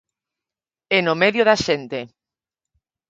[0.95, 1.99] E no medio da xente.